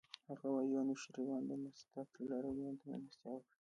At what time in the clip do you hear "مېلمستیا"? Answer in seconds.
2.91-3.29